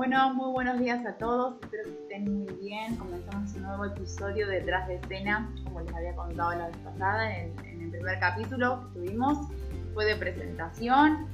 [0.00, 2.96] Bueno, muy buenos días a todos, espero que estén muy bien.
[2.96, 7.52] Comenzamos un nuevo episodio detrás de escena, como les había contado la vez pasada en,
[7.82, 9.48] el primer capítulo que tuvimos.
[9.92, 11.26] Fue de presentación,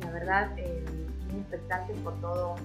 [0.00, 0.84] la verdad, eh,
[1.30, 2.60] muy expectante por todos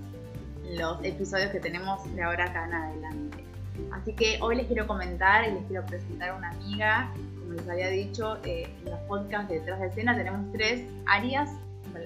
[0.76, 3.46] los episodios que tenemos de ahora acá en adelante.
[3.92, 7.14] Así que hoy les quiero comentar y les quiero presentar a una amiga.
[7.40, 11.52] Como les había dicho, eh, en los podcasts de detrás de escena tenemos tres áreas.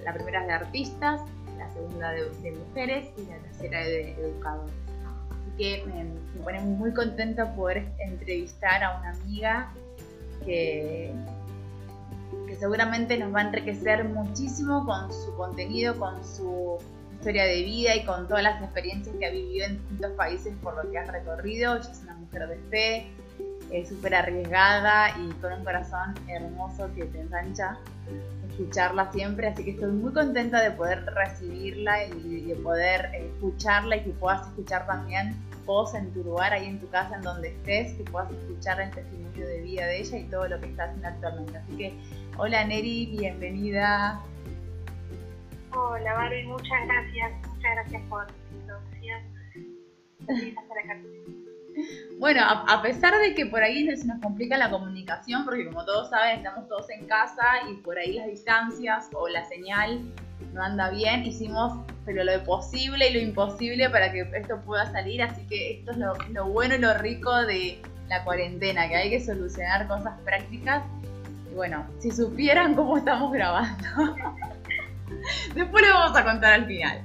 [0.04, 1.22] La primera es de artistas,
[1.78, 4.74] segunda de, mujeres y la tercera de, educadores.
[5.30, 9.72] Así que me, pone muy contenta poder entrevistar a una amiga
[10.46, 11.14] que,
[12.48, 16.78] que seguramente nos va a enriquecer muchísimo con su contenido, con su
[17.14, 20.84] historia de vida y con todas las experiencias que ha vivido en distintos países por
[20.84, 21.76] lo que ha recorrido.
[21.76, 23.08] Ella es una mujer de fe,
[23.72, 27.78] es súper arriesgada y con un corazón hermoso que te engancha
[28.58, 34.04] escucharla siempre, así que estoy muy contenta de poder recibirla y de poder escucharla y
[34.04, 37.94] que puedas escuchar también vos en tu lugar, ahí en tu casa, en donde estés,
[37.94, 41.08] que puedas escuchar el testimonio de vida de ella y todo lo que está haciendo
[41.08, 41.58] actualmente.
[41.58, 41.94] Así que,
[42.38, 44.22] hola Neri, bienvenida.
[45.74, 49.22] Hola Barbie, muchas gracias, muchas gracias por la introducción.
[52.20, 56.10] Bueno, a, pesar de que por ahí se nos complica la comunicación, porque como todos
[56.10, 60.02] saben, estamos todos en casa y por ahí las distancias o la señal
[60.54, 61.74] no anda bien, hicimos
[62.08, 65.98] pero lo posible y lo imposible para que esto pueda salir, así que esto es
[65.98, 70.84] lo, bueno y lo rico de la cuarentena, que hay que solucionar cosas prácticas.
[71.52, 73.86] Y bueno, si supieran cómo estamos grabando,
[75.54, 77.02] después lo vamos a contar al final.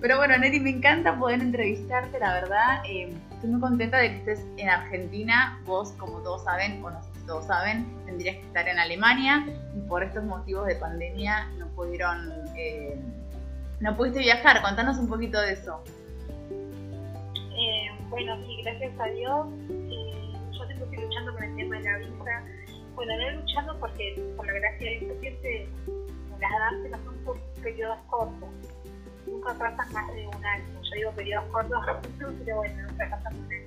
[0.00, 2.82] Pero bueno, Neri, me encanta poder entrevistarte, la verdad.
[2.88, 3.12] Eh,
[3.46, 5.60] estoy muy contenta de que estés en Argentina.
[5.64, 9.46] Vos, como todos saben, o no sé si todos saben, tendrías que estar en Alemania
[9.74, 12.98] y por estos motivos de pandemia no pudieron, eh,
[13.80, 14.62] no pudiste viajar.
[14.62, 15.80] Contanos un poquito de eso.
[16.50, 19.46] Eh, bueno, sí, gracias a Dios.
[20.52, 22.42] yo tengo que ir luchando con el tema de la visa.
[22.96, 25.68] Bueno, no luchando porque, por la gracia de Dios, siempre
[26.40, 28.48] las danzas son por periodos cortos
[29.26, 30.64] nunca pasan más de un año.
[30.82, 31.84] Yo digo periodos cortos,
[32.18, 33.66] pero bueno, nunca pasan un año.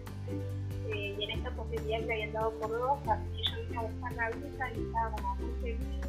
[0.87, 3.81] Eh, y en esta posibilidad que habían dado por dos, así que yo vine a
[3.81, 6.05] buscar la visa y estaba como muy feliz.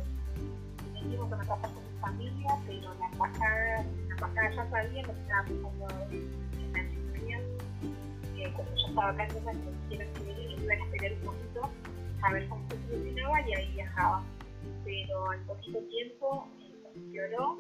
[0.95, 5.03] Me digo que me pasar con mi familia, pero la embajada, la embajada ya sabía
[5.03, 7.39] que estaba pasando en la Argentina.
[8.37, 11.71] Eh, cuando yo estaba acá, entonces me dijeron que iban a esperar un poquito
[12.23, 14.23] a ver cómo se funcionaba y ahí viajaba.
[14.85, 17.59] Pero al poquito tiempo eh, lloró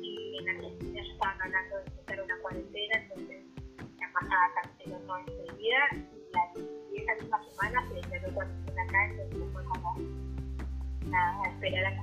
[0.00, 3.44] y en Argentina ya estaban hablando de hacer una cuarentena, entonces
[3.78, 5.78] la embajada canceló todo enseguida
[6.92, 9.98] y esa misma semana se declaró cuarentena acá, entonces fue como
[11.06, 12.02] nada, a esperar acá.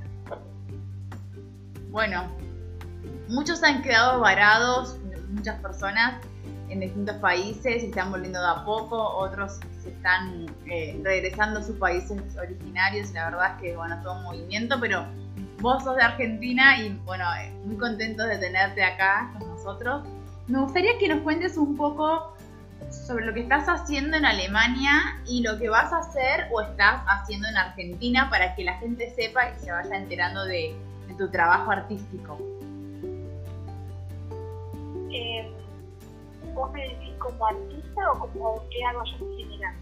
[1.89, 2.31] Bueno,
[3.27, 4.97] muchos han quedado varados,
[5.29, 6.21] muchas personas
[6.71, 11.63] en distintos países se están volviendo de a poco, otros se están eh, regresando a
[11.63, 15.05] sus países originarios la verdad es que bueno, todo un movimiento, pero
[15.61, 20.03] vos sos de Argentina y bueno, eh, muy contentos de tenerte acá con nosotros.
[20.47, 22.33] Me gustaría que nos cuentes un poco
[22.89, 27.01] sobre lo que estás haciendo en Alemania y lo que vas a hacer o estás
[27.07, 30.75] haciendo en Argentina para que la gente sepa y se vaya enterando de,
[31.17, 32.39] tu trabajo artístico.
[35.11, 35.53] Eh,
[36.55, 39.75] ¿Vos me decís como artista o como qué hago yo en general?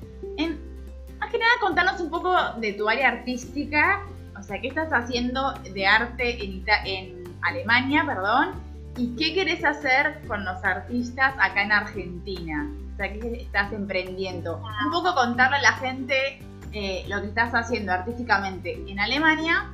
[1.19, 4.05] más que nada contanos un poco de tu área artística
[4.39, 8.51] o sea, ¿qué estás haciendo de arte en, en Alemania, perdón?
[8.97, 12.69] ¿Y qué querés hacer con los artistas acá en Argentina?
[12.93, 14.61] O sea, ¿qué estás emprendiendo?
[14.65, 14.85] Ah.
[14.85, 16.41] Un poco contarle a la gente
[16.73, 19.69] eh, lo que estás haciendo artísticamente en Alemania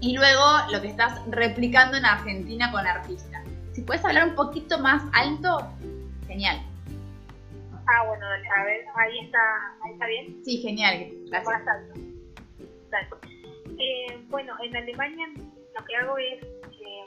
[0.00, 3.42] y luego lo que estás replicando en Argentina con artistas.
[3.72, 5.66] Si puedes hablar un poquito más alto,
[6.26, 6.60] genial.
[7.86, 9.38] Ah, bueno, a ver, ahí está,
[9.84, 10.44] ahí está bien.
[10.44, 11.58] Sí, genial, gracias.
[11.58, 12.10] Más alto.
[13.80, 17.04] Eh, bueno, en Alemania lo que hago es eh,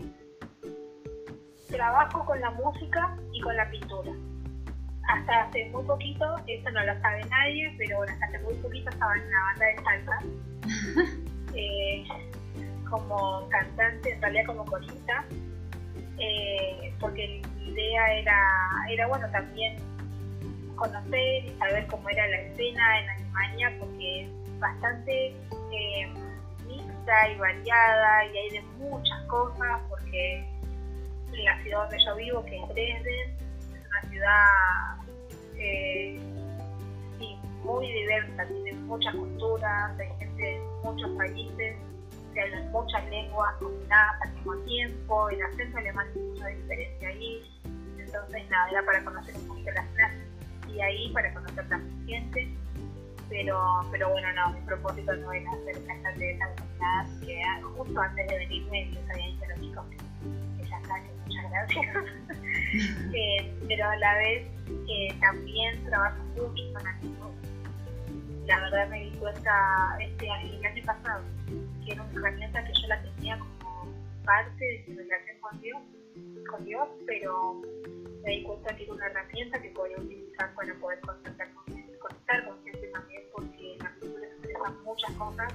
[1.69, 4.11] trabajo con la música y con la pintura.
[5.07, 9.15] Hasta hace muy poquito, eso no lo sabe nadie, pero hasta hace muy poquito estaba
[9.17, 10.19] en una banda de salsa.
[11.55, 12.03] Eh,
[12.89, 15.23] como cantante, en realidad como corista,
[16.99, 18.39] porque mi idea era,
[18.89, 19.77] era, bueno, también
[20.75, 25.35] conocer y saber cómo era la escena en Alemania, porque es bastante
[27.03, 30.45] y variada y hay de muchas cosas porque
[31.33, 33.37] en la ciudad donde yo vivo, que es Dresden,
[33.73, 34.45] es una ciudad
[35.57, 36.19] eh,
[37.63, 41.75] muy diversa, tiene muchas culturas, hay gente de muchos países,
[42.33, 47.61] se hablan muchas lenguas combinadas al mismo tiempo, el acento alemán tiene mucha diferencia ahí,
[47.97, 50.27] Entonces, nada, era para conocer un poquito las clases
[50.73, 52.62] y ahí para conocer también gente.
[53.33, 56.39] Pero, pero bueno, no, mi propósito no era hacer una clase de
[57.25, 61.09] que justo antes de venirme yo había dicho a los chicos que, ya está, que
[61.25, 61.95] muchas gracias.
[63.15, 64.47] eh, pero a la vez
[64.87, 67.31] eh, también trabajo mucho con amigos.
[68.45, 71.23] La verdad me di cuenta este el año pasado
[71.83, 73.87] que era una herramienta que yo la tenía como
[74.23, 75.81] parte de mi relación con Dios,
[76.51, 77.61] con Dios pero
[78.23, 81.63] me di cuenta que era una herramienta que podía utilizar para poder conectar con
[82.03, 85.53] conectar con gente también, porque la cultura expresa muchas cosas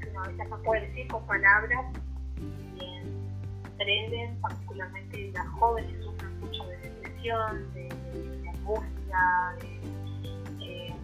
[0.00, 1.86] que uno a veces no puede decir con palabras
[2.78, 7.88] y en particularmente las jóvenes, sufren mucho de depresión, de,
[8.48, 9.56] angustia,
[10.58, 10.94] de,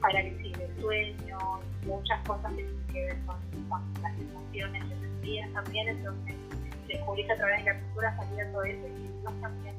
[0.00, 1.38] parálisis del sueño,
[1.84, 3.36] muchas cosas que tienen que ver con,
[4.02, 4.96] las emociones de
[5.52, 6.34] también, entonces
[6.86, 9.74] descubrí que a través de la cultura salía todo eso y Dios también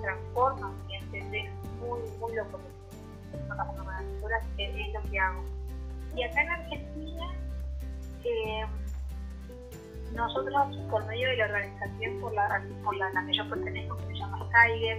[0.00, 1.50] transforma y entender
[1.80, 2.75] muy, muy loco que
[3.32, 5.44] está pasando con la cultura, es, lo que hago.
[6.14, 7.26] Y acá en Argentina,
[8.24, 8.66] eh,
[10.14, 14.14] nosotros, por medio de la organización por la, por la, que yo pertenezco, que se
[14.14, 14.98] llama Tiger,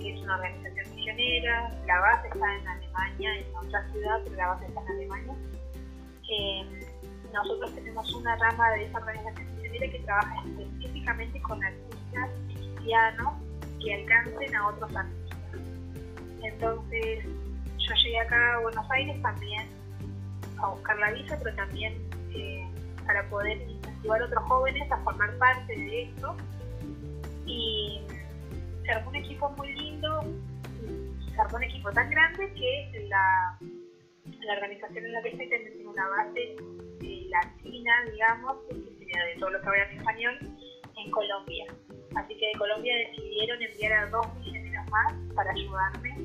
[0.00, 4.48] que es una organización misionera, la base está en Alemania, en otra ciudad, pero la
[4.48, 5.34] base está en Alemania.
[6.30, 6.88] Eh,
[7.32, 13.34] nosotros tenemos una rama de esa organización misionera que trabaja específicamente con artistas cristianos
[13.82, 15.38] que alcancen a otros artistas.
[16.42, 17.26] Entonces,
[17.88, 19.66] yo llegué acá a Buenos Aires también
[20.60, 21.94] a buscar la visa, pero también
[22.34, 22.66] eh,
[23.06, 26.36] para poder incentivar a otros jóvenes a formar parte de esto.
[27.46, 28.00] Y
[28.84, 30.24] se armó un equipo muy lindo,
[31.34, 33.58] se armó un equipo tan grande que la,
[34.40, 36.56] la organización en la que estoy tiene una base
[37.02, 40.38] eh, latina, digamos, que sería de todo lo que habla en español,
[40.96, 41.64] en Colombia.
[42.16, 46.16] Así que de Colombia decidieron enviar a dos misioneros más para ayudarme.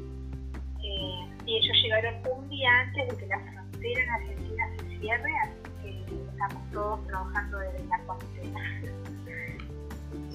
[0.84, 5.32] Eh, y ellos llegaron un día antes de que la frontera en Argentina se cierre,
[5.44, 8.60] así que estamos todos trabajando desde la cuarentena.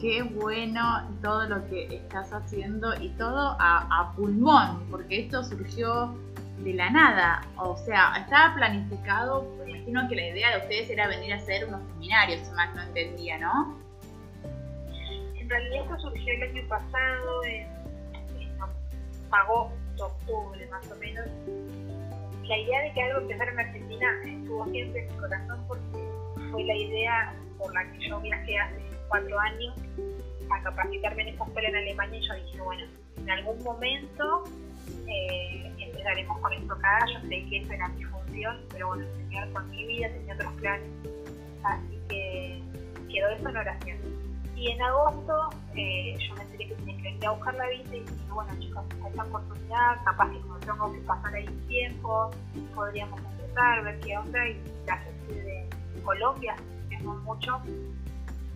[0.01, 6.15] Qué bueno todo lo que estás haciendo y todo a, a pulmón, porque esto surgió
[6.59, 7.43] de la nada.
[7.57, 11.67] O sea, estaba planificado, me imagino que la idea de ustedes era venir a hacer
[11.67, 13.77] unos seminarios, si más no entendía, ¿no?
[15.41, 17.79] En realidad esto surgió el año pasado, en,
[19.31, 21.27] agosto, octubre más o menos.
[22.45, 26.65] La idea de que algo empezara en Argentina estuvo siempre en mi corazón porque fue
[26.65, 29.75] la idea por la que yo viajé hace cuatro años
[30.51, 32.87] a capacitarme en esta escuela en Alemania y yo dije, bueno,
[33.17, 34.45] en algún momento
[35.07, 39.17] eh, empezaremos con esto acá, yo sé que esa era mi función, pero bueno, el
[39.17, 40.89] Señor con mi vida tenía otros planes,
[41.65, 42.63] así que
[43.11, 44.28] quedó eso en oración.
[44.59, 47.97] Y en agosto eh, yo me enteré que tenía que venir a buscar la visa
[47.97, 52.31] y dije, bueno chicos, esta oportunidad, capaz que como tengo que pasar ahí tiempo,
[52.75, 55.69] podríamos empezar, ver qué onda, y la gente de
[56.03, 56.57] Colombia,
[56.91, 57.63] que no mucho,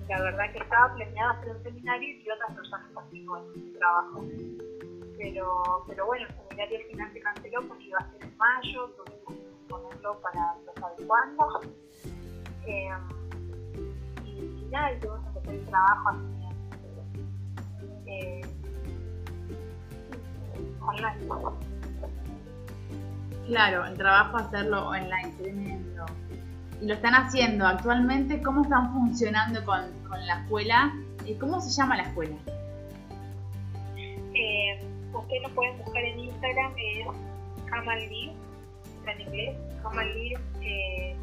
[0.09, 4.25] la verdad que estaba planeado hacer un seminario y otras personas conmigo en el trabajo
[5.23, 8.89] pero, pero bueno, el seminario al final se canceló porque iba a ser en mayo,
[8.91, 11.61] tuvimos que ponerlo para saber cuándo.
[12.67, 12.91] Eh,
[14.73, 16.49] tuvimos que empezar el trabajo así
[18.07, 18.41] eh,
[20.81, 21.19] online.
[23.47, 26.07] Claro, el trabajo hacerlo online, tremendo.
[26.81, 30.93] Y lo están haciendo actualmente, ¿cómo están funcionando con, con la escuela?
[31.27, 32.35] ¿Y cómo se llama la escuela?
[34.35, 34.81] Eh,
[35.13, 37.07] ustedes lo pueden buscar en Instagram, es
[37.67, 38.33] Kamalliv,
[39.07, 40.63] en inglés, kamalliv.bsas.
[40.63, 41.15] Eh,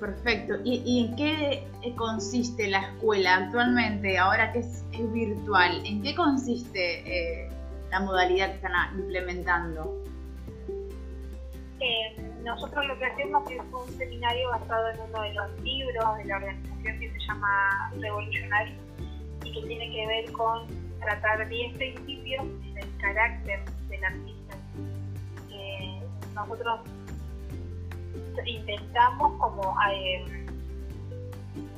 [0.00, 0.54] Perfecto.
[0.64, 5.84] ¿Y, en qué consiste la escuela actualmente, ahora que es, virtual?
[5.84, 7.48] ¿En qué consiste eh,
[7.90, 10.02] la modalidad que están implementando?
[11.80, 16.24] Eh, nosotros lo que hacemos es un seminario basado en uno de los libros de
[16.24, 18.74] la organización que se llama Revolutionary
[19.44, 20.66] y que tiene que ver con
[21.00, 24.56] tratar 10 principios del carácter del artista.
[25.50, 26.02] Eh,
[26.34, 26.80] nosotros
[28.46, 30.46] intentamos como eh,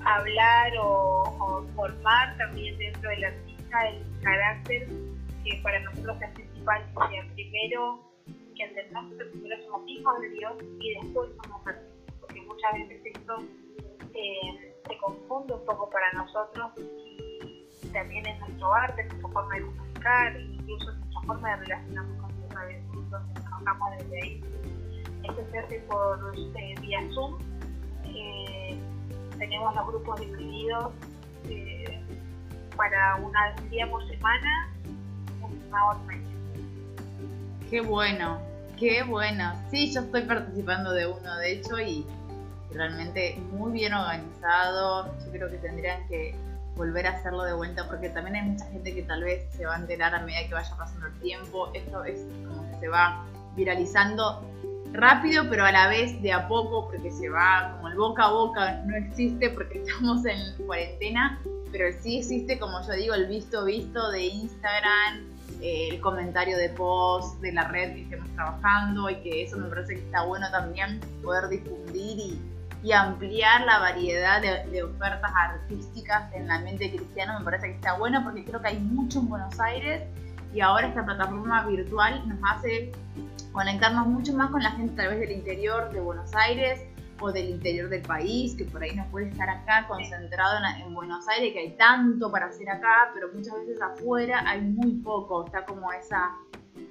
[0.04, 4.88] hablar o, formar también dentro del artista el carácter
[5.44, 8.00] que para nosotros es principal, que primero
[8.54, 13.00] que entendamos que primero somos hijos de Dios y después somos artistas, porque muchas veces
[13.04, 13.36] esto
[14.14, 16.72] eh, se confunde un poco para nosotros
[17.92, 22.66] también es nuestro arte, nuestra forma de comunicar, incluso nuestra forma de relacionarnos con Dios
[22.66, 24.40] vez, entonces trabajamos desde ahí.
[25.22, 27.38] Esto se hace por eh, vía Zoom.
[28.04, 28.78] Eh,
[29.38, 30.92] tenemos los grupos divididos
[31.48, 32.00] eh,
[32.76, 34.70] para una, un día por semana,
[35.68, 36.00] una hora
[37.70, 38.38] Qué bueno,
[38.78, 39.54] qué bueno.
[39.70, 42.04] Sí, yo estoy participando de uno, de hecho, y
[42.72, 45.06] realmente muy bien organizado.
[45.24, 46.34] Yo creo que tendrían que
[46.76, 49.76] volver a hacerlo de vuelta porque también hay mucha gente que tal vez se va
[49.76, 51.70] a enterar a medida que vaya pasando el tiempo.
[51.74, 53.24] Esto es como que se va
[53.56, 54.42] viralizando
[54.92, 58.30] rápido, pero a la vez de a poco, porque se va como el boca a
[58.30, 63.64] boca, no existe porque estamos en cuarentena, pero sí existe, como yo digo, el visto
[63.64, 69.16] visto de Instagram, eh, el comentario de post de la red que estemos trabajando y
[69.16, 72.38] que eso me parece que está bueno también poder difundir y,
[72.92, 77.96] ampliar la variedad de, de, ofertas artísticas en la mente cristiana me parece que está
[77.96, 80.02] bueno porque creo que hay mucho en Buenos Aires
[80.52, 82.90] y ahora esta plataforma virtual nos hace
[83.52, 86.80] conectarnos mucho más con la gente a través del interior de Buenos Aires
[87.20, 91.28] o del interior del país, que por ahí no puede estar acá concentrado en, Buenos
[91.28, 95.64] Aires, que hay tanto para hacer acá, pero muchas veces afuera hay muy poco, está
[95.64, 96.32] como esa,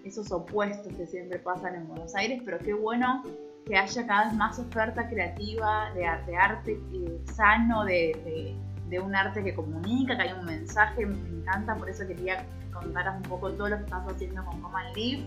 [0.06, 3.24] esos opuestos que siempre pasan en Buenos Aires, pero qué bueno
[3.65, 8.56] que haya cada vez más oferta creativa de, arte, arte eh, sano, de,
[8.89, 13.15] de, un arte que comunica, que hay un mensaje, me encanta, por eso quería contaros
[13.18, 15.25] un poco todo lo que estás haciendo con Command Live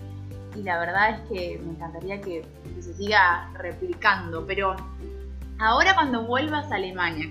[0.54, 2.44] y la verdad es que me encantaría que,
[2.80, 4.46] se siga replicando.
[4.46, 4.76] Pero
[5.58, 7.28] ahora cuando vuelvas a Alemania,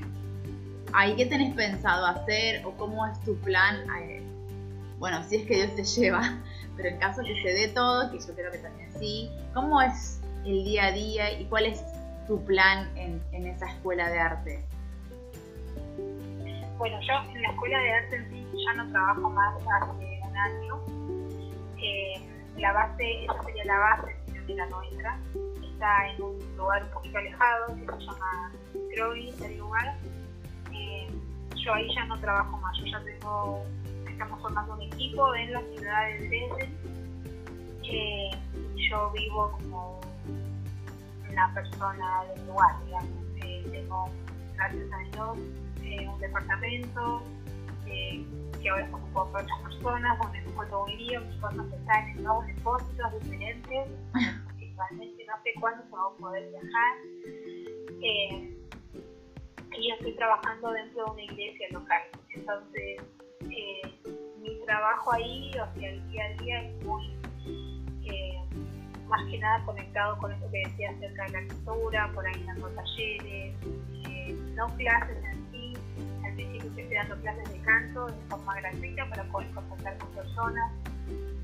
[0.93, 3.85] ¿ahí qué tenés pensado hacer o cómo es tu plan?
[4.99, 6.37] Bueno, si es que Dios te lleva,
[6.75, 10.21] pero en caso que se dé todo, que yo creo que también sí, ¿cómo es
[10.45, 11.83] el día a día y cuál es
[12.27, 14.65] tu plan en, esa escuela de arte?
[16.77, 20.37] Bueno, yo en la escuela de arte en sí ya no trabajo más hace un
[20.37, 20.79] año.
[21.77, 24.15] Eh, la base, esa sería la base
[24.48, 25.19] de la nuestra,
[25.62, 28.51] está en un lugar un poquito alejado, que se llama
[28.95, 29.98] Croy, el lugar.
[30.72, 31.07] Eh,
[31.55, 33.65] yo ahí ya no trabajo más, yo ya tengo,
[34.10, 36.77] estamos formando un equipo en la ciudad de Dresden.
[37.83, 38.31] Eh,
[38.89, 40.01] yo vivo como
[41.29, 43.24] una persona del lugar, digamos.
[43.43, 44.10] Eh, tengo,
[44.55, 45.38] gracias a Dios,
[46.07, 47.24] un departamento
[48.63, 52.09] que ahora se ocupado por otras personas, donde me todo un lío, mis cosas están
[52.09, 53.88] en nuevos depósitos diferentes,
[54.57, 56.97] que realmente no sé cuándo se va a poder viajar.
[58.01, 58.57] Eh,
[59.75, 62.01] y yo estoy trabajando dentro de una iglesia local,
[62.35, 63.01] entonces
[63.50, 63.81] eh,
[64.39, 67.17] mi trabajo ahí, o sea, el día a día es muy,
[68.05, 68.39] eh,
[69.07, 72.69] más que nada conectado con eso que decía acerca de la lectura, por ahí dando
[72.69, 73.55] talleres,
[74.55, 75.42] no clases en
[76.33, 80.71] al principio estoy dando clases de canto de forma gratuita para poder contactar con personas.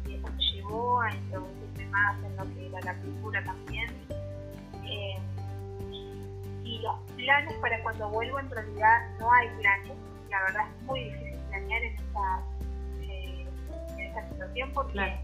[0.08, 3.90] Y eso me llevó a introducirme más en lo que era la cultura también.
[4.86, 5.18] Eh,
[6.64, 9.94] y los planes para cuando vuelvo en realidad no hay planes,
[10.30, 12.44] la verdad es muy difícil planear en esta,
[13.02, 13.48] eh,
[13.98, 15.20] en esta situación porque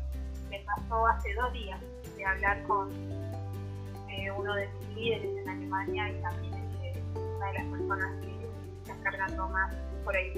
[0.50, 1.80] me pasó hace dos días
[2.16, 2.92] de hablar con
[4.10, 6.54] eh, uno de mis líderes en Alemania y también
[7.38, 8.35] una de las personas que
[9.06, 10.34] cargando más por ahí.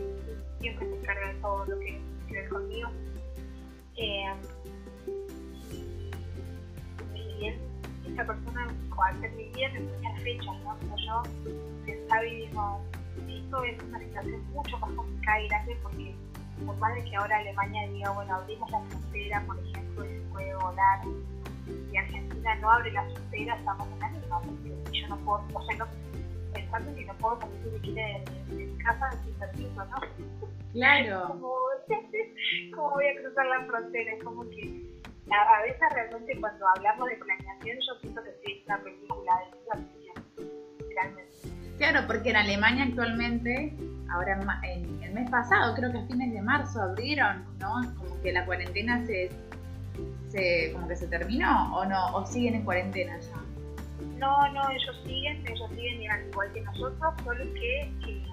[0.59, 2.89] Siempre se encarga de todo lo que tiene conmigo.
[3.95, 4.33] Eh,
[7.15, 7.47] y
[8.07, 8.67] esta persona,
[9.05, 10.77] al ser mi guía, me ponía fechas, ¿no?
[10.79, 11.23] Como yo
[11.85, 12.81] pensaba y digo,
[13.27, 16.15] esto es una situación mucho más complicada y grande porque
[16.65, 20.21] por más de que ahora Alemania diga, bueno, abrimos la frontera, por ejemplo, y se
[20.31, 20.99] puede volar,
[21.91, 25.65] y Argentina no abre la frontera, estamos en la misma, porque yo no puedo, o
[25.65, 25.85] sea, no,
[26.57, 29.97] pensando que no puedo salir de, de, de mi casa sin permiso, ¿no?
[30.73, 31.27] Claro.
[31.27, 31.53] Como,
[32.75, 34.13] ¿Cómo voy a cruzar la frontera?
[34.13, 34.87] Es como que
[35.31, 39.57] a, veces realmente cuando hablamos de planeación yo siento que sí es una película de
[39.57, 40.55] situación,
[40.93, 41.31] realmente.
[41.77, 43.73] Claro, porque en Alemania actualmente,
[44.09, 47.81] ahora en, el mes pasado, creo que a fines de marzo abrieron, ¿no?
[47.97, 49.29] Como que la cuarentena se,
[50.29, 53.46] se como que se terminó o no, o siguen en cuarentena ya.
[54.17, 58.27] No, no, ellos siguen, ellos siguen igual que nosotros, solo que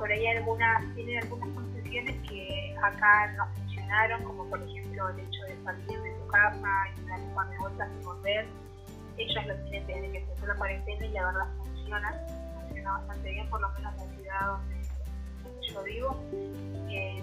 [0.00, 5.42] por ahí algunas, tienen algunas concesiones que acá no funcionaron, como por ejemplo el hecho
[5.42, 8.46] de salir de su casa y dar un par de vueltas y volver.
[9.18, 12.26] Ellos lo tienen desde que empezó la cuarentena y la verdad funciona,
[12.62, 16.16] funciona bastante bien, por lo menos en la ciudad donde, yo vivo,
[16.88, 17.22] que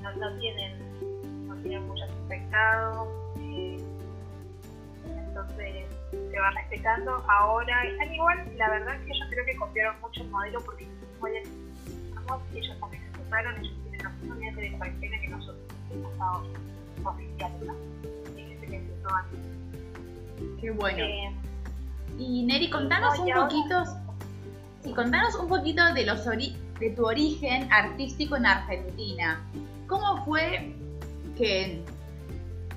[0.00, 3.08] no, no, tienen, no tienen muchos infectados.
[3.40, 3.84] Eh,
[5.04, 5.86] entonces
[6.30, 7.24] se va respetando.
[7.28, 10.84] Ahora están igual, la verdad es que yo creo que copiaron mucho el modelo porque
[12.54, 15.64] ellos también se separan, ellos tienen mismos meses de cuarentena que nosotros,
[16.12, 16.44] estado
[18.36, 19.40] en ese que empezó antes.
[20.60, 21.04] Qué bueno.
[21.04, 21.32] Eh,
[22.18, 23.84] y Neri, contanos un poquito.
[24.82, 29.40] Sí, contanos un poquito de, los de tu origen artístico en Argentina.
[29.86, 30.74] ¿Cómo fue
[31.36, 31.82] que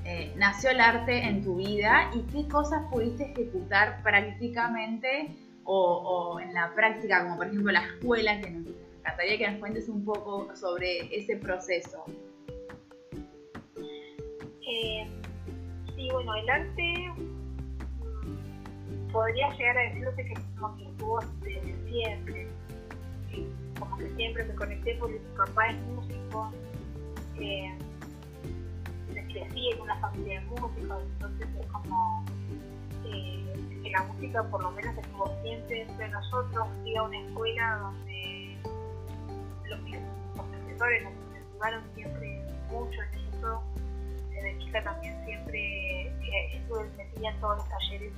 [0.10, 5.36] eh, nació el arte en tu vida y qué cosas pudiste ejecutar prácticamente
[5.66, 8.68] o, en la práctica, como por ejemplo la escuela, que nos
[9.00, 12.06] encantaría que nos cuentes un poco sobre ese proceso.
[14.66, 15.06] Eh,
[15.94, 16.94] sí, bueno, el arte
[18.24, 22.48] mm, podría llegar a decirte que como que estuvo desde siempre.
[23.78, 26.50] Como que siempre me conecté porque mi papá es músico.
[27.42, 27.78] Eh,
[29.38, 32.25] crecí en una familia de músicos, entonces es como
[33.06, 36.67] eh, que la música por lo menos estuvo siempre entre nosotros.
[36.82, 38.58] Fui a una escuela donde
[39.65, 39.79] los,
[40.36, 42.41] profesores nos ayudaron siempre
[42.72, 43.63] mucho en eso.
[44.29, 48.13] Desde chica también siempre eh, estuve metida en todos los talleres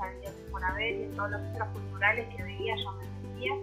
[0.52, 3.54] por haber y en todos los centros culturales que veía yo me metía.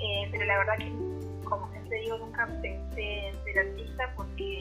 [0.00, 0.92] Eh, pero la verdad que,
[1.44, 4.57] como siempre digo, nunca pensé en ser artista porque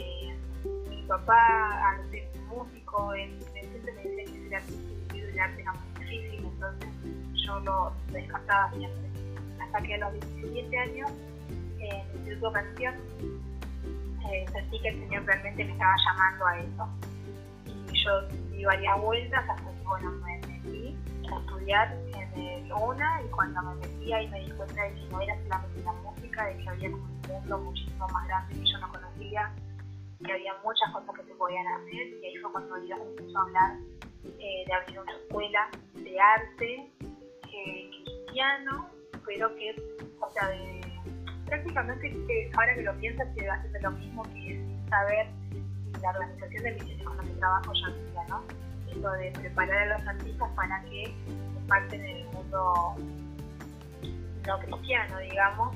[1.07, 4.61] papá, al ser músico, él, siempre me decía
[5.09, 6.89] que el arte era muy difícil, entonces
[7.45, 9.09] yo lo descartaba siempre.
[9.59, 11.11] Hasta que a los 17 años,
[11.79, 12.95] en el Instituto Canción,
[14.29, 16.87] eh, sentí que el Señor realmente me estaba llamando a eso.
[17.91, 18.21] Y yo
[18.51, 20.97] di varias vueltas hasta que, bueno, me metí
[21.31, 25.07] a estudiar en el UNA y cuando me metí ahí me di cuenta de que
[25.09, 28.77] no era solamente la música, de que había un mundo muchísimo más grande que yo
[28.79, 29.51] no conocía
[30.23, 33.41] que había muchas cosas que se podían hacer y ahí fue cuando Dios empezó a
[33.43, 33.77] hablar
[34.39, 36.91] eh, de abrir una escuela de arte
[37.53, 38.89] eh, cristiano,
[39.25, 39.75] pero que,
[40.19, 40.49] o sea,
[41.45, 45.27] prácticamente ahora que lo piensas se va haciendo lo mismo que saber
[46.01, 48.43] la organización de misiones con la trabajo yo día, ¿no?
[48.89, 51.13] Esto de preparar a los artistas para que
[51.67, 52.95] parten en el mundo
[54.47, 55.75] no cristiano, digamos.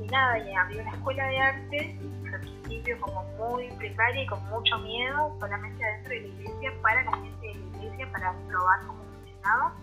[0.00, 1.98] Y nada, y abrí una escuela de arte
[2.32, 7.02] al principio como muy precaria y con mucho miedo, solamente adentro de la iglesia, para
[7.04, 9.74] la gente de la iglesia, para probar cómo funcionaba.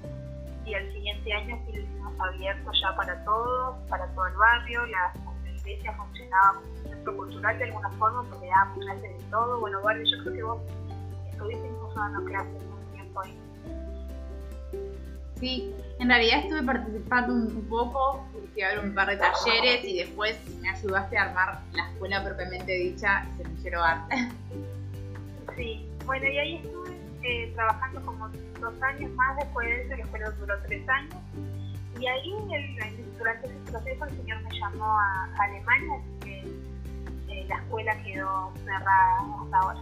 [0.65, 4.85] Y al siguiente año sí lo hicimos abierto ya para todos, para todo el barrio.
[4.87, 5.13] La,
[5.57, 9.59] iglesia funcionaba como un centro cultural de alguna forma porque dábamos clases de todo.
[9.59, 10.61] Bueno, Barrio, yo creo que vos
[11.29, 13.46] estuviste incluso dando clases un tiempo ahí.
[15.39, 20.37] Sí, en realidad estuve participando un, poco, fui a un par de talleres y después
[20.61, 24.15] me ayudaste a armar la escuela propiamente dicha, Semillero Arte.
[25.55, 26.91] Sí, bueno, y ahí estuve
[27.23, 31.15] eh, trabajando como dos años más después de eso, la escuela duró tres años.
[31.99, 32.31] Y ahí,
[33.17, 38.53] durante ese proceso, el señor me llamó a, Alemania, así que eh, la escuela quedó
[38.63, 39.81] cerrada hasta ahora.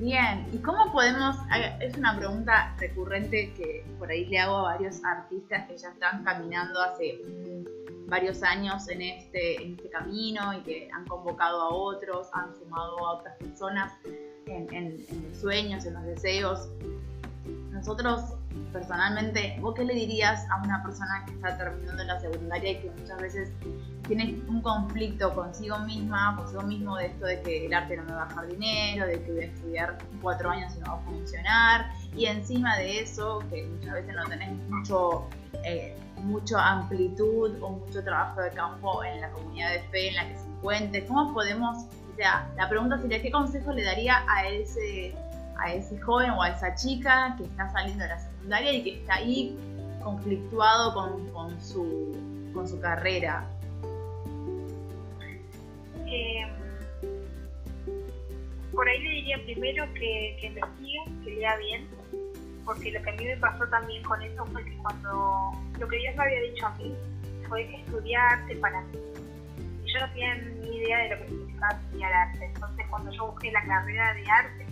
[0.00, 1.36] Bien, ¿y cómo podemos,
[1.80, 6.22] es una pregunta recurrente que por ahí le hago a varios artistas que ya están
[6.22, 7.20] caminando hace
[8.06, 12.96] varios años en este, en este camino y que han convocado a otros, han sumado
[13.06, 13.92] a otras personas
[14.46, 16.68] en, en, los sueños, en los deseos.
[17.78, 18.34] Nosotros
[18.72, 22.90] personalmente, ¿vos qué le dirías a una persona que está terminando la secundaria y que
[22.90, 23.52] muchas veces
[24.08, 28.12] tiene un conflicto consigo misma, consigo mismo de esto de que el arte no me
[28.14, 31.02] va a dejar dinero, de que voy a estudiar cuatro años y no va a
[31.02, 35.28] funcionar, y encima de eso, que muchas veces no tenés mucho,
[35.64, 40.28] eh, mucha amplitud o mucho trabajo de campo en la comunidad de fe en la
[40.28, 41.78] que se encuentre, ¿cómo podemos,
[42.12, 45.14] o sea, la pregunta sería, ¿qué consejo le daría a ese
[45.58, 48.94] a ese joven o a esa chica que está saliendo de la secundaria y que
[49.00, 49.56] está ahí
[50.02, 52.16] conflictuado con, con, su,
[52.54, 53.46] con su carrera?
[56.06, 56.46] Eh,
[58.72, 61.88] por ahí le diría primero que, que investigue, que lea bien,
[62.64, 65.96] porque lo que a mí me pasó también con eso fue que cuando lo que
[65.96, 66.94] Dios me había dicho a mí
[67.48, 68.98] fue estudiarte para mí.
[69.84, 72.44] Y yo no tenía ni idea de lo que significaba estudiar arte.
[72.44, 74.66] Entonces, cuando yo busqué la carrera de arte,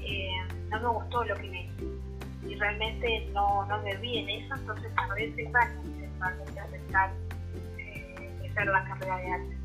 [0.00, 0.30] eh,
[0.70, 1.68] no me gustó lo que vi
[2.46, 7.10] y realmente no, no me vi en eso, entonces tardé tres años en aceptar
[7.78, 9.56] eh, hacer la carrera de arte.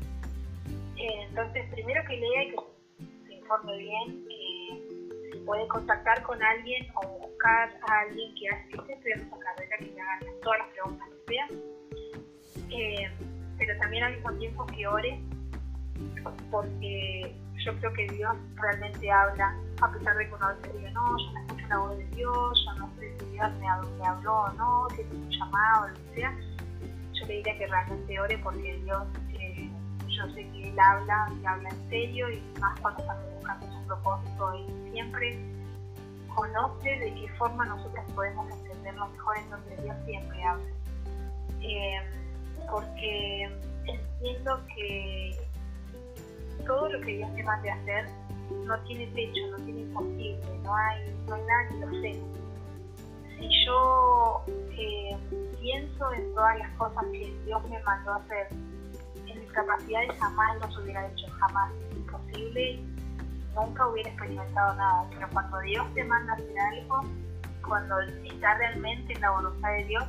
[0.96, 6.42] Eh, entonces, primero que lea y que se informe bien, que se puede contactar con
[6.42, 10.20] alguien o buscar a alguien que, hace, que esté estudiando esa carrera, que le haga
[10.42, 11.48] todas las preguntas que sea.
[12.70, 13.10] Eh,
[13.58, 15.20] pero también al mismo tiempo que ore,
[16.50, 17.34] porque
[17.64, 21.32] yo creo que Dios realmente habla, a pesar de que uno veces diga, no, yo
[21.32, 24.88] no escucho la voz de Dios, yo no sé si Dios me, habló o no,
[24.94, 26.36] si es un llamado lo que sea.
[27.14, 29.70] Yo le diría que realmente ore porque Dios, eh,
[30.08, 33.86] yo sé que Él habla y habla en serio y más cuando estamos buscando su
[33.86, 35.38] propósito y siempre
[36.34, 40.64] conoce de qué forma nosotros podemos entenderlo mejor en donde Dios siempre habla.
[41.60, 42.00] Eh,
[42.70, 43.50] porque
[43.86, 45.43] entiendo que
[46.64, 48.06] todo lo que Dios te mande a hacer
[48.66, 52.20] no tiene techo, no tiene imposible, no hay, no hay nada que lo sé.
[53.38, 55.16] Si yo eh,
[55.60, 58.48] pienso en todas las cosas que Dios me mandó a hacer,
[59.26, 62.80] en mis capacidades jamás los hubiera hecho, jamás, imposible,
[63.54, 65.06] nunca hubiera experimentado nada.
[65.10, 67.00] Pero cuando Dios te manda a hacer algo,
[67.66, 70.04] cuando está realmente en la voluntad de Dios,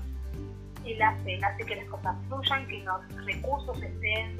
[0.85, 4.37] Él hace, hace que las cosas fluyan, que los recursos estén,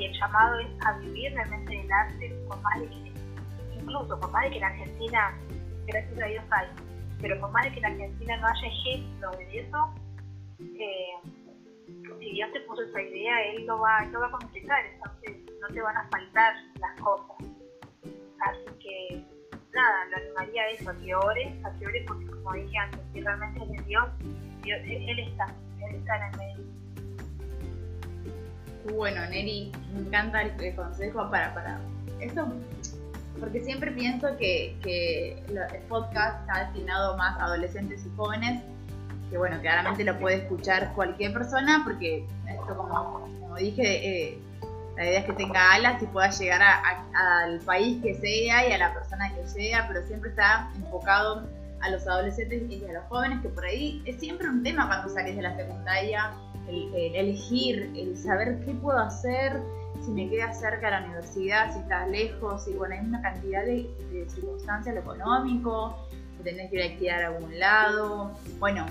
[0.00, 3.12] y el llamado es a vivir realmente el arte, por más de que,
[3.78, 5.38] incluso por más de que en Argentina,
[5.86, 6.68] gracias a Dios hay,
[7.20, 9.94] pero por más de que en Argentina no haya ejemplo de eso,
[10.58, 11.30] eh,
[12.18, 15.68] si Dios te puso esa idea, Él lo va, lo va a completar, entonces no
[15.68, 17.36] te van a faltar las cosas.
[18.40, 19.22] Así que,
[19.74, 23.00] nada, lo animaría a eso, a que ores, a que ores porque como dije antes,
[23.12, 24.04] si realmente es de Dios,
[24.62, 25.46] Dios Él está,
[25.78, 26.80] Él está en el medio.
[28.84, 31.80] Bueno, Neri, me encanta el, consejo para, para
[32.20, 32.46] esto,
[33.38, 38.62] porque siempre pienso que, que el podcast está destinado más a adolescentes y jóvenes,
[39.30, 44.38] que bueno, claramente lo puede escuchar cualquier persona, porque esto como, dije, eh,
[44.96, 46.60] la idea es que tenga alas y pueda llegar
[47.14, 51.48] al país que sea y a la persona que sea, pero siempre está enfocado
[51.80, 55.08] a los adolescentes y a los jóvenes, que por ahí es siempre un tema cuando
[55.08, 56.32] sales de la secundaria,
[56.68, 59.60] el, elegir, el saber qué puedo hacer,
[60.04, 63.64] si me queda cerca de la universidad, si está lejos, y bueno, hay una cantidad
[63.64, 63.88] de,
[64.28, 66.08] circunstancias, lo económico,
[66.44, 68.86] tenés que ir a alquilar a algún lado, bueno,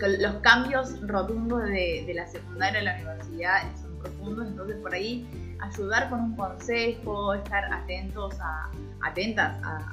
[0.00, 3.62] los cambios rotundos de, de la secundaria a la universidad
[4.24, 5.26] entonces por ahí
[5.60, 8.70] ayudar con un consejo, estar atentos a,
[9.02, 9.92] atentas a,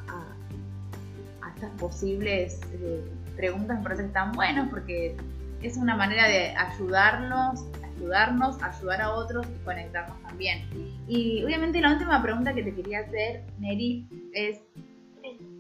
[1.56, 3.04] estas posibles eh,
[3.36, 5.16] preguntas me parece que están buenos porque
[5.62, 10.68] es una manera de ayudarnos, ayudarnos, ayudar a otros y conectarnos también.
[11.08, 14.60] Y obviamente la última pregunta que te quería hacer, Neri, es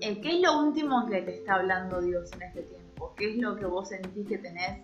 [0.01, 3.13] eh, ¿qué es lo último que te está hablando Dios en este tiempo?
[3.15, 4.79] ¿Qué es lo que vos sentís que tenés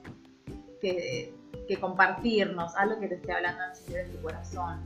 [1.69, 3.61] que compartirnos, algo que te esté hablando
[3.93, 4.79] en tu corazón.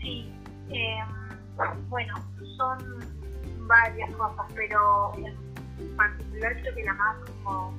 [0.00, 0.30] Sí,
[0.68, 2.14] em, bueno,
[2.56, 3.23] son
[3.66, 7.74] varias cosas, pero en particular creo que la más como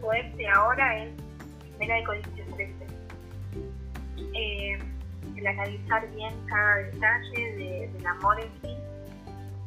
[0.00, 1.12] fuerte ahora es
[1.76, 2.86] Primera de Corintios 13.
[4.34, 4.78] Eh,
[5.36, 8.76] el analizar bien cada detalle de, del amor en sí,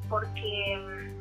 [0.10, 1.14] porque em,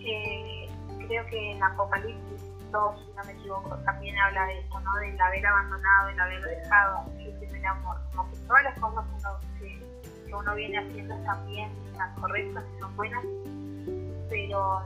[0.00, 0.68] eh,
[1.06, 4.94] creo que en Apocalipsis si no me equivoco, también habla de esto, ¿no?
[4.96, 7.96] Del haber abandonado, del haber dejado el primer amor.
[8.14, 9.04] Como que todas las cosas
[9.60, 9.83] que
[10.38, 11.14] uno, viene haciendo
[11.46, 13.24] bien, están correctas y son buenas,
[14.28, 14.82] pero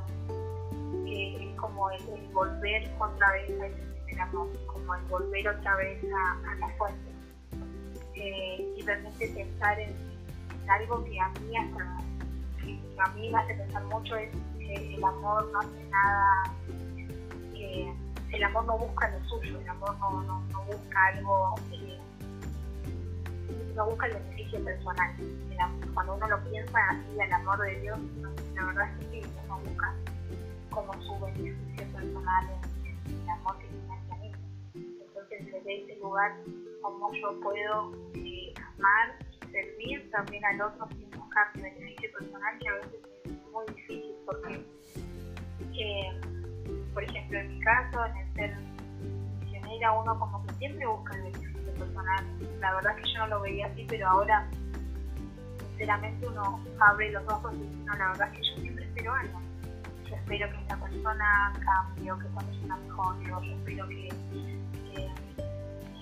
[1.06, 5.76] eh, es como el, volver otra vez a ese primer amor, como el volver otra
[5.76, 7.10] vez a, la fuente.
[8.14, 9.94] Eh, y realmente pensar en,
[10.68, 11.98] algo que a mí hasta
[12.98, 16.52] a mí me hace pensar mucho es que el amor no hace nada
[18.32, 21.54] el amor no busca lo suyo, el amor no, no, busca algo,
[23.48, 25.16] eh, no busca el beneficio personal.
[25.94, 27.98] cuando uno lo piensa así, el amor de Dios,
[28.54, 29.94] la verdad es que no busca
[30.70, 32.46] como su beneficio personal
[33.06, 34.32] el amor que tiene hacia mí.
[34.74, 36.36] Entonces, desde ese lugar,
[36.82, 42.58] como yo puedo eh, amar y servir también al otro sin buscar mi beneficio personal,
[42.58, 44.64] que a veces es muy difícil porque.
[45.80, 46.20] Eh,
[46.92, 48.56] por ejemplo, en mi caso, en el ser
[49.40, 52.24] misionera, uno como que siempre busca el beneficio personal.
[52.60, 54.48] La verdad es que yo no lo veía así, pero ahora,
[55.70, 59.14] sinceramente, uno abre los ojos y dice, no, la verdad es que yo siempre espero
[59.14, 59.40] algo.
[60.08, 64.08] Yo espero que esta persona cambie o que esta persona mejore, o yo espero que,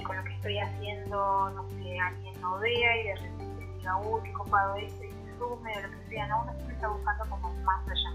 [0.04, 4.20] con lo que estoy haciendo, no sé, alguien lo vea y de repente diga, uy,
[4.22, 6.42] qué copado esto y se sume o lo que sea, ¿no?
[6.42, 8.10] Uno siempre está buscando como más allá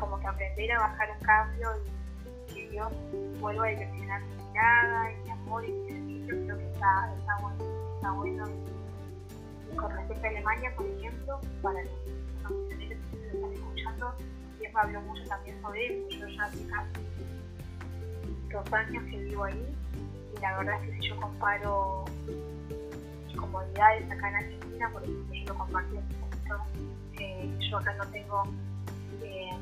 [0.00, 1.68] como que aprender a bajar un cambio
[2.48, 2.92] y que Dios
[3.38, 7.64] vuelva a direccionar mi mirada y mi amor y creo que está, está bueno.
[7.96, 8.44] Está bueno.
[9.72, 11.92] Y con respecto a Alemania, por ejemplo, para los
[12.50, 14.14] misioneros que se están escuchando,
[14.60, 16.18] me habló mucho también sobre eso.
[16.18, 16.64] Yo ya hace
[18.52, 19.76] dos años que vivo ahí
[20.36, 22.04] y la verdad es que si yo comparo
[23.26, 26.56] mis comodidades acá en Argentina, por ejemplo, yo lo compartí un poquito,
[27.18, 28.44] eh, yo acá no tengo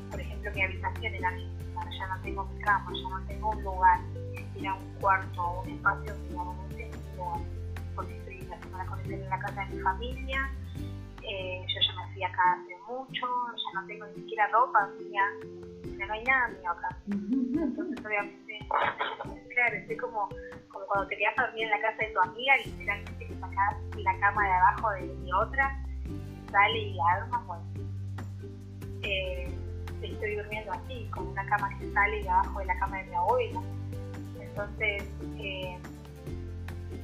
[0.09, 3.63] por ejemplo, mi habitación en Argentina, ya no tengo mi cama, ya no tengo un
[3.63, 3.99] lugar,
[4.59, 6.55] era un cuarto o un espacio, digamos,
[7.95, 10.49] porque estoy la semana en la casa de mi familia,
[11.23, 15.23] eh, yo ya me fui acá hace mucho, ya no tengo ni siquiera ropa mía,
[15.97, 16.89] ya no hay nada mío acá.
[17.07, 18.59] Entonces, obviamente,
[19.53, 20.29] claro, estoy como,
[20.69, 23.75] como cuando te quedas a dormir en la casa de tu amiga, literalmente que sacas
[23.97, 25.83] la cama de abajo de, mi otra,
[26.51, 27.63] sale y arma, bueno.
[29.03, 29.47] Eh,
[30.01, 33.15] estoy durmiendo así, con una cama que sale de abajo de la cama de mi
[33.15, 33.61] abuela.
[34.49, 35.03] Entonces,
[35.37, 35.77] eh,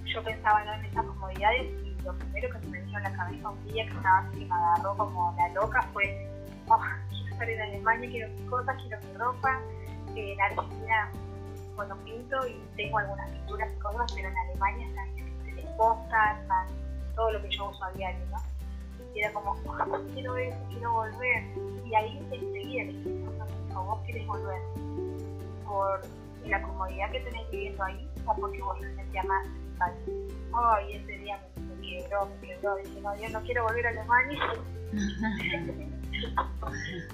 [0.05, 0.73] yo pensaba ¿no?
[0.73, 3.85] en esas comodidades y lo primero que se me vino a la cabeza un día
[3.85, 6.27] que estaba así, me agarró como la loca fue,
[6.67, 6.79] oh,
[7.09, 9.59] quiero estar en Alemania, quiero mis cosas, quiero mi ropa.
[10.15, 11.11] Eh, en Argentina,
[11.75, 16.67] bueno, pinto y tengo algunas pinturas y cosas, pero en Alemania están expuestas, están
[17.15, 18.37] todo lo que yo uso a diario, ¿no?
[19.13, 21.43] Y era como, oh, quiero eso, quiero volver.
[21.85, 23.09] Y ahí enseguida le dije,
[23.69, 24.61] no, vos querés volver
[25.65, 26.01] por
[26.49, 29.47] la comodidad que tenés viviendo ahí o porque vos te sentías más
[30.53, 32.75] Ay, ese día me, quebró, me quebró.
[32.77, 34.53] Dije, no, yo no quiero volver a Alemania.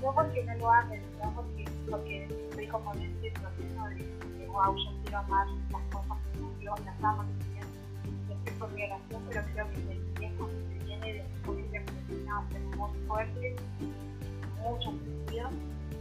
[0.02, 4.06] no porque no lo amen, no porque, porque estoy como en este proceso de,
[4.38, 7.26] de wow, yo quiero amar las cosas que yo las amo,
[8.28, 11.84] que estoy por mi oración, pero creo que el tiempo que viene de posible
[12.30, 13.56] va a ser muy fuerte,
[14.62, 15.50] mucho sentido,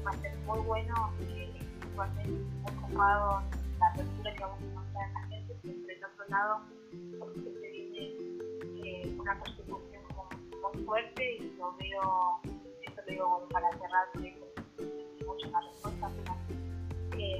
[0.06, 1.50] va a ser muy bueno eh,
[1.96, 3.42] muy copado
[3.78, 6.60] la apertura que vamos a encontrar en la gente, siempre del otro lado,
[7.18, 8.14] porque se viene
[8.84, 10.28] eh, una persecución como
[10.72, 12.40] muy fuerte y lo veo,
[12.86, 14.08] esto lo digo para cerrar,
[15.26, 17.38] mucho la respuesta, pero eh,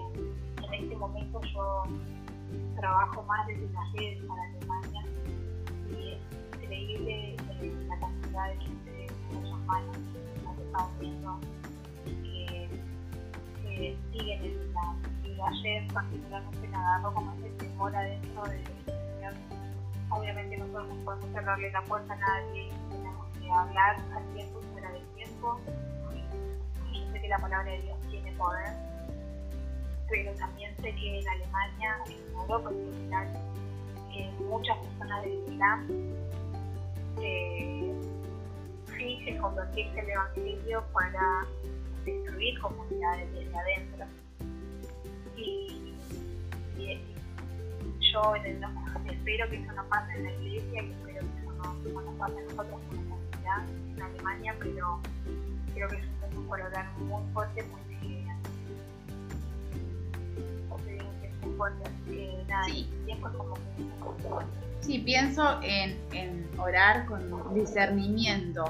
[0.63, 1.85] en este momento yo
[2.77, 5.05] trabajo más desde las redes para Alemania
[5.91, 9.97] y es increíble eh, la cantidad de gente de muchas manos
[10.57, 11.60] que estamos viendo
[13.81, 18.63] que siguen en la ayer particularmente me agarró como ese temor adentro de
[20.11, 24.93] obviamente no podemos, cerrarle la puerta a nadie, tenemos que hablar a tiempo y fuera
[24.93, 25.61] de tiempo.
[27.13, 28.75] sé que la palabra de Dios tiene poder,
[30.11, 33.29] pero también sé que en Alemania, en Europa en general,
[34.41, 35.87] muchas personas del Islam
[37.23, 37.95] eh,
[38.87, 41.47] fingen convertirse el Evangelio para
[42.05, 44.07] destruir comunidades desde adentro
[45.37, 45.77] y,
[48.13, 52.13] yo espero que eso no pase en la iglesia y espero que eso no, no
[52.19, 55.01] pase en nosotros como comunidad en Alemania, pero
[55.75, 56.05] creo que es
[56.37, 58.25] un hablar muy fuerte porque
[61.29, 62.91] es muy fuerte, así que nada, sí.
[63.07, 63.55] tiempo como
[64.81, 68.65] Sí, pienso en, en orar con discernimiento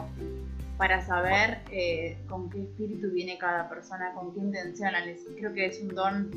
[0.81, 4.95] para saber eh, con qué espíritu viene cada persona, con qué intención.
[5.37, 6.31] Creo que es un don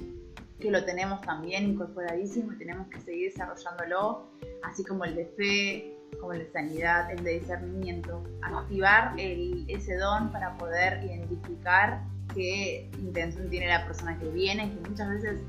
[0.60, 4.28] que lo tenemos también incorporadísimo y tenemos que seguir desarrollándolo,
[4.64, 8.22] así como el de fe, como el de sanidad, el de discernimiento.
[8.42, 12.02] Activar ese don para poder identificar
[12.34, 15.40] qué intención tiene la persona que viene, que muchas veces,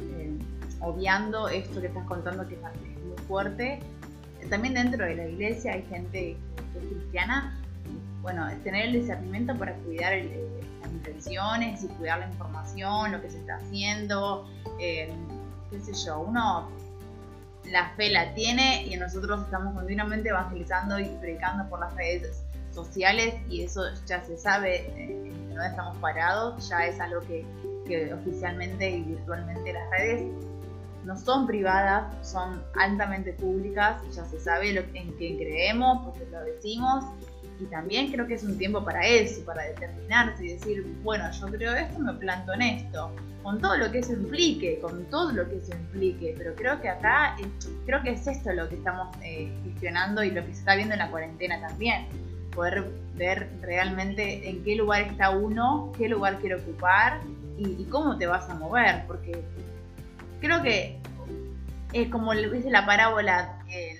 [0.00, 0.36] eh,
[0.80, 3.78] obviando esto que estás contando que es muy fuerte,
[4.48, 6.36] también dentro de la iglesia hay gente
[6.72, 7.56] que es cristiana,
[8.22, 10.30] bueno, tener el discernimiento para cuidar el,
[10.90, 15.12] intenciones y cuidar la información, lo que se está haciendo, eh,
[15.70, 16.68] qué sé yo, uno
[17.64, 23.34] la fe la tiene y nosotros estamos continuamente evangelizando y predicando por las redes sociales
[23.48, 27.44] y eso ya se sabe eh, dónde estamos parados, ya es algo que,
[27.86, 30.26] que oficialmente y virtualmente las redes
[31.04, 36.40] no son privadas, son altamente públicas, ya se sabe lo, en qué creemos, porque lo
[36.40, 37.04] decimos
[37.60, 41.46] y también creo que es un tiempo para eso, para determinarse y decir, bueno, yo
[41.48, 43.10] creo esto, me planto en esto,
[43.42, 46.88] con todo lo que eso implique, con todo lo que eso implique, pero creo que
[46.88, 47.36] acá,
[47.84, 50.94] creo que es esto lo que estamos eh, gestionando y lo que se está viendo
[50.94, 52.06] en la cuarentena también,
[52.54, 57.20] poder ver realmente en qué lugar está uno, qué lugar quiere ocupar
[57.58, 59.42] y, cómo te vas a mover, porque
[60.40, 60.98] creo que
[61.92, 63.98] es como dice la parábola en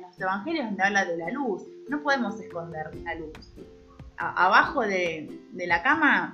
[0.00, 3.32] los evangelios donde habla de la luz no podemos esconder la luz.
[4.16, 6.32] abajo de, la cama,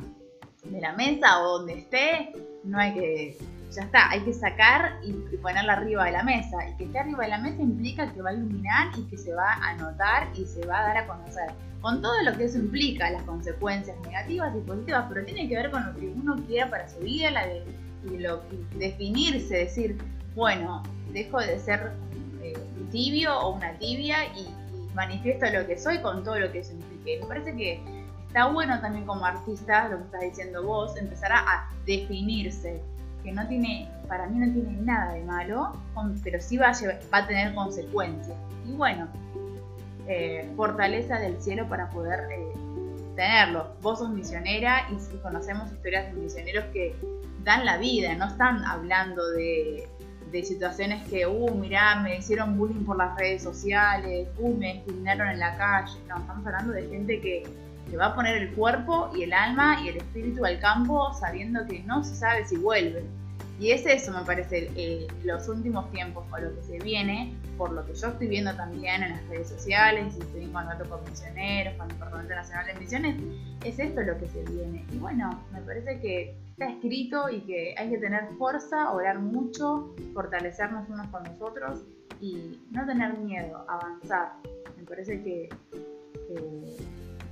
[0.65, 2.33] de la mesa o donde esté,
[2.65, 3.39] no hay que,
[3.71, 6.57] ya está, hay que sacar y, ponerla arriba de la mesa.
[6.69, 9.33] Y que esté arriba de la mesa implica que va a iluminar y que se
[9.33, 11.51] va a notar y se va a dar a conocer.
[11.81, 15.71] Con todo lo que eso implica, las consecuencias negativas y positivas, pero tiene que ver
[15.71, 17.65] con lo que uno quiera para su vida, la de,
[18.13, 18.43] y lo,
[18.77, 19.97] definirse, decir,
[20.35, 20.83] bueno,
[21.13, 21.93] dejo de ser
[22.43, 22.55] eh,
[22.91, 24.49] tibio o una tibia y,
[24.95, 27.21] manifiesto lo que soy con todo lo que eso implique.
[27.21, 27.81] Me parece que
[28.27, 32.83] está bueno también como artista, lo que estás diciendo vos, empezar a, definirse,
[33.25, 35.73] que no tiene, para mí no tiene nada de malo,
[36.23, 36.73] pero sí va a,
[37.13, 38.37] va a tener consecuencias.
[38.67, 39.09] Y bueno,
[40.07, 42.53] eh, fortaleza del cielo para poder eh,
[43.17, 43.75] tenerlo.
[43.83, 46.95] Vos sos misionera y conocemos historias de misioneros que
[47.45, 49.89] dan la vida, no están hablando de,
[50.31, 55.29] de situaciones que, uh, mirá, me hicieron bullying por las redes sociales, uh, me discriminaron
[55.29, 55.99] en la calle.
[56.09, 57.45] No, estamos hablando de gente que,
[57.91, 61.67] que va a poner el cuerpo y el alma y el espíritu al campo sabiendo
[61.67, 63.05] que no se sabe si vuelve.
[63.61, 67.73] Y es eso, me parece, eh, los últimos tiempos o lo que se viene, por
[67.73, 71.03] lo que yo estoy viendo también en las redes sociales, y estoy en contacto con
[71.11, 73.17] misioneros, con el Departamento Nacional de Misiones,
[73.65, 74.85] es esto lo que se viene.
[74.93, 79.95] Y bueno, me parece que está escrito y que hay que tener fuerza, orar mucho,
[80.13, 81.85] fortalecernos unos con los otros
[82.21, 84.33] y no tener miedo, avanzar.
[84.77, 85.49] Me parece que,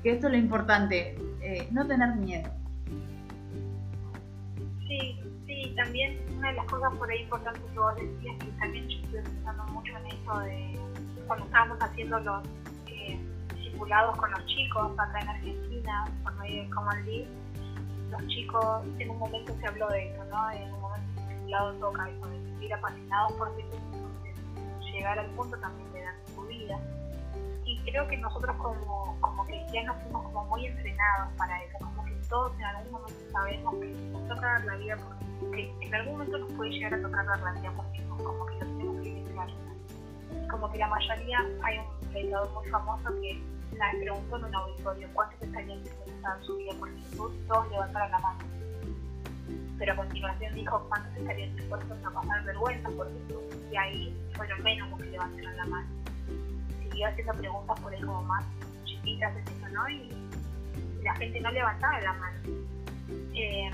[0.02, 2.48] que, esto es lo importante, eh, no tener miedo.
[4.86, 8.88] Sí, Sí, también una de las cosas por ahí importantes que vos decías, que también
[8.88, 10.78] yo estoy pensando mucho en eso de
[11.28, 12.42] cuando estábamos haciendo los
[12.88, 13.20] eh,
[13.78, 17.04] con los chicos acá en Argentina, por medio de Common
[18.10, 20.50] los chicos, en un momento se habló de eso, ¿no?
[20.50, 23.50] En un momento el simulado toca eso, de vivir apasionados por
[24.96, 26.78] llegar al punto también de dar su vida.
[27.64, 32.12] Y creo que nosotros como, como cristianos fuimos como muy entrenados para eso, como que
[32.28, 35.16] todos en algún momento sabemos que nos toca dar la vida por
[35.52, 38.66] que en algún momento nos puede llegar a tocar la realidad porque como que lo
[38.66, 39.48] tenemos que pensar.
[40.50, 43.42] Como que la mayoría, hay un predicador muy famoso que
[43.78, 47.70] la preguntó en un auditorio cuántos estarían dispuestos a dar su vida por Jesús, todos
[47.70, 48.38] levantaron la mano.
[49.78, 54.62] Pero a continuación dijo cuántos estarían dispuestos a pasar vergüenza por Jesús, y ahí fueron
[54.62, 55.88] menos los que levantaron la mano.
[56.82, 58.44] Siguió haciendo preguntas por ahí como más
[58.84, 59.68] chiquitas, etc.
[59.72, 59.88] ¿no?
[59.88, 60.10] Y
[61.02, 62.38] la gente no levantaba la mano.
[63.34, 63.70] Eh,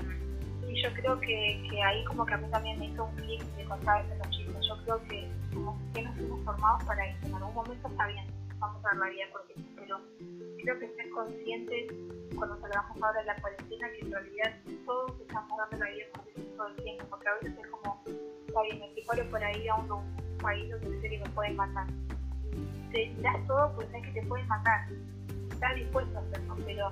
[0.67, 3.43] y yo creo que, que, ahí como que a mí también me hizo un clic
[3.55, 4.67] de contar a los chicos.
[4.67, 7.27] Yo creo que como que nos fuimos formados para eso.
[7.27, 8.25] En algún momento está bien,
[8.63, 9.99] vamos a vida porque pero
[10.63, 11.93] creo que ser conscientes
[12.35, 16.23] cuando salgamos ahora de la cuarentena que en realidad todos estamos dando la vida por
[16.55, 18.01] todo el tiempo, porque a veces es como,
[18.47, 21.87] está bien, me por ahí a un, país donde sé que me pueden matar.
[22.91, 24.89] Te das todo, pues es que te pueden matar.
[25.49, 26.91] Estás dispuesto a hacerlo, pero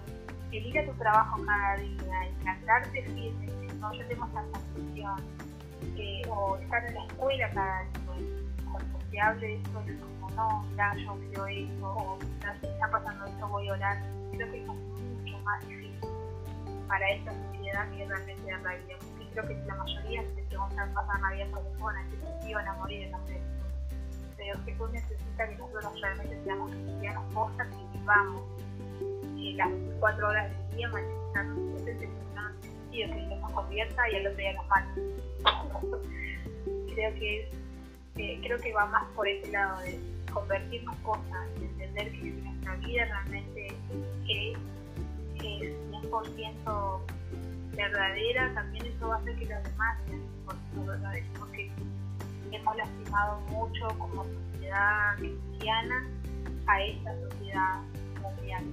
[0.54, 3.48] el ir a tu trabajo cada día, el plantarte firme,
[3.80, 5.20] no, yo tengo esta sensación,
[5.98, 8.11] eh, o estar en la escuela cada día,
[9.12, 12.18] se hable esto, es como, no, ya yo creo eso, o
[12.60, 13.98] si está pasando esto, voy a orar,
[14.32, 16.10] creo que es mucho más difícil
[16.88, 20.94] para esta sociedad que realmente dar la vida, porque creo que la mayoría se preguntan
[20.94, 22.00] pasar la vida porque bueno,
[22.42, 23.52] que iban a morir en nombre de
[25.38, 28.42] que nosotros realmente seamos cristianos postas y vivamos
[29.38, 32.10] eh, las 24 horas del día manifestando presentes
[32.92, 34.94] y el que nos convierta y el otro día nos mata.
[36.94, 37.61] creo que
[38.16, 40.00] creo que va más por ese lado de
[40.32, 43.68] convertirnos cosas, de entender que nuestra vida realmente
[44.28, 44.58] es,
[45.36, 47.02] es 100%
[47.76, 50.22] verdadera, también eso va a hacer que los demás sean
[50.86, 51.72] verdaderos, porque
[52.52, 56.08] hemos lastimado mucho como sociedad cristiana
[56.68, 57.82] a esta sociedad
[58.22, 58.64] mundial.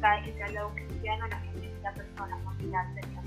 [0.00, 2.94] Cada vez que se habla de un cristiano, la gente la persona, no mira al
[2.94, 3.24] Señor.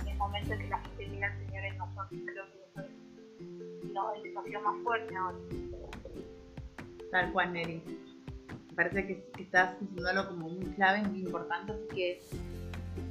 [0.00, 2.80] En el momento en que la gente mira al Señor en nosotros, creo que eso
[2.80, 5.38] es más fuerte ahora.
[7.10, 7.82] Tal cual, Neri.
[8.70, 12.30] Me parece que, que estás diciendo algo como muy clave, muy importante, así que es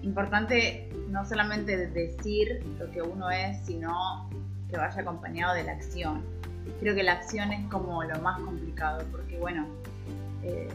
[0.01, 4.29] importante no solamente decir lo que uno es, sino
[4.69, 6.21] que vaya acompañado de la acción.
[6.79, 9.67] Creo que la acción es como lo más complicado, porque bueno,
[10.43, 10.67] eh,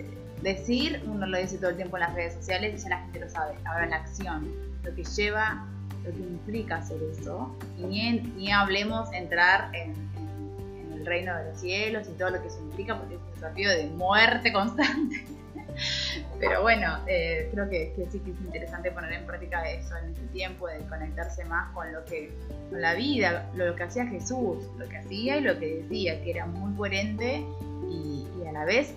[0.43, 3.21] decir, uno lo dice todo el tiempo en las redes sociales y ya la gente
[3.21, 3.55] lo sabe.
[3.65, 4.49] Ahora la acción,
[4.85, 5.67] lo que lleva,
[6.09, 7.55] lo que implica hacer eso.
[7.79, 9.95] Y ni, hablemos entrar en,
[10.93, 13.71] el reino de los cielos y todo lo que eso implica, porque es un desafío
[13.71, 15.25] de muerte constante.
[16.41, 20.27] Pero bueno, eh, creo que, sí que es interesante poner en práctica eso en este
[20.29, 22.33] tiempo, de conectarse más con lo que,
[22.71, 26.31] con la vida, lo, que hacía Jesús, lo que hacía y lo que decía, que
[26.31, 27.45] era muy coherente
[27.89, 28.95] y a la vez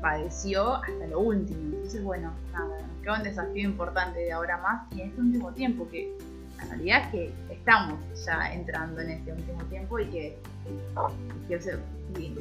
[0.00, 1.60] padeció hasta lo último.
[1.74, 5.88] Entonces, bueno, nada, queda un desafío importante de ahora más y en este último tiempo,
[5.88, 6.16] que
[6.58, 10.38] la realidad es que estamos ya entrando en este último tiempo y que,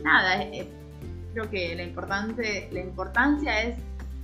[0.03, 0.45] nada,
[1.33, 3.77] creo que la, importante, la importancia es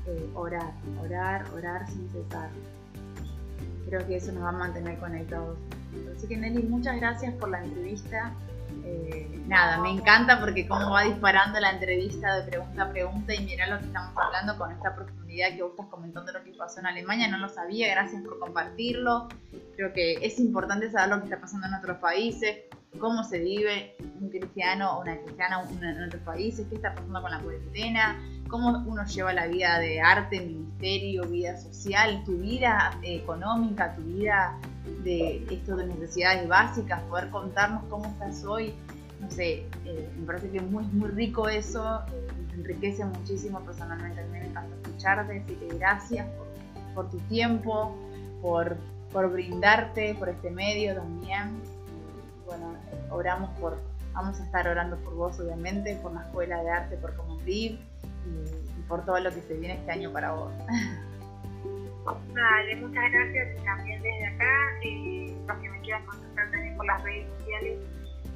[0.07, 2.49] eh, orar, orar, orar sin cesar.
[3.87, 5.57] Creo que eso nos va a mantener conectados.
[6.15, 8.33] Así que Nelly, muchas gracias por la entrevista.
[8.83, 9.22] Eh,
[9.53, 13.67] nada, me encanta porque cómo va disparando la entrevista de pregunta a pregunta y mira
[13.67, 16.87] lo que estamos hablando con esta profundidad que vos estás comentando lo que pasó en
[16.87, 19.27] Alemania, no lo sabía, gracias por compartirlo.
[19.75, 22.61] Creo que es importante saber lo que está pasando en otros países,
[22.97, 27.29] cómo se vive un cristiano o una cristiana en otros países, qué está pasando con
[27.29, 33.95] la cuarentena, cómo uno lleva la vida de arte, ministerio, vida social, tu vida económica,
[33.95, 34.57] tu vida
[35.03, 38.73] de esto de necesidades básicas, poder contarnos cómo estás hoy.
[39.23, 42.01] No sé, eh, me parece que es muy, muy rico eso,
[42.53, 44.19] enriquece muchísimo personalmente.
[44.19, 46.27] A mí me encanta escucharte, decirte gracias
[46.93, 47.95] por, tu tiempo,
[48.41, 48.75] por,
[49.13, 51.57] por brindarte por este medio también.
[52.45, 52.75] bueno,
[53.09, 53.79] oramos por,
[54.13, 57.79] vamos a estar orando por vos obviamente, por la Escuela de Arte, por Common y,
[58.89, 60.51] por todo lo que se viene este año para vos.
[62.05, 64.79] Vale, muchas gracias también desde acá.
[64.83, 67.79] Eh, los que me quieran contactar también por las redes sociales,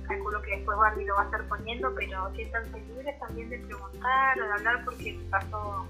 [0.08, 4.40] calculo que después Barbie lo va a estar poniendo, pero siéntanse libres también de preguntar
[4.40, 5.88] o de hablar porque me pasó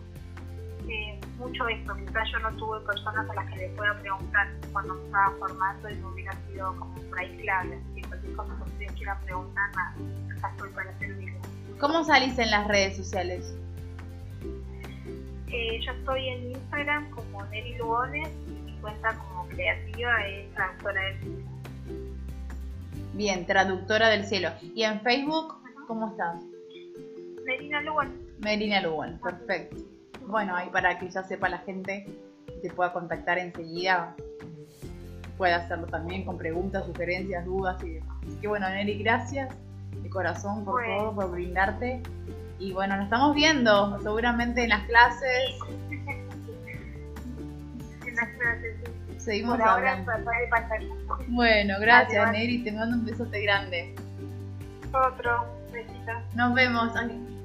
[0.88, 1.95] eh, mucho esto.
[1.95, 5.89] Quizás yo no tuve personas a las que les pueda preguntar cuando me estaba formando
[5.89, 7.76] y me hubiera sido como por ahí clave.
[7.76, 11.36] Así que cualquier cosa que ustedes quieran preguntar, acá estoy para servirles.
[11.80, 13.53] ¿Cómo salís en las redes sociales?
[15.49, 21.01] Eh, yo estoy en Instagram como Neri Lugones y mi cuenta como creativa es Traductora
[21.01, 21.57] del Cielo.
[23.18, 24.49] Bien, Traductora del Cielo.
[24.61, 25.55] ¿Y en Facebook
[25.88, 26.39] cómo estás?
[27.43, 28.13] Merina Lugones.
[28.38, 28.80] Merina
[29.24, 29.78] perfecto.
[30.28, 32.05] Bueno, ahí para que ya sepa la gente,
[32.61, 34.15] te pueda contactar enseguida,
[35.36, 38.18] puede hacerlo también con preguntas, sugerencias, dudas y demás.
[38.22, 39.49] Así que bueno, Neri, gracias
[40.03, 42.03] de corazón por todo, por brindarte
[42.59, 45.57] y bueno, nos estamos viendo seguramente en las clases.
[48.05, 48.76] En las clases,
[49.28, 50.09] Seguimos hablando.
[51.28, 52.63] Bueno, gracias, Neri.
[52.63, 53.93] Te mando un besote grande.
[54.93, 56.13] Otro, besito.
[56.34, 56.93] Nos vemos.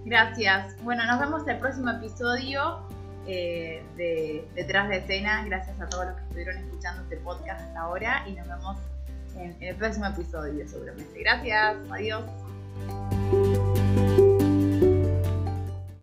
[0.04, 0.80] Gracias.
[0.84, 2.86] Bueno, nos vemos en el próximo episodio
[3.26, 5.44] eh, de Detrás de Escena.
[5.44, 8.76] Gracias a todos los que estuvieron escuchando este podcast hasta ahora y nos vemos
[9.34, 11.18] en el próximo episodio seguramente.
[11.18, 11.78] Gracias.
[11.90, 12.22] Adiós.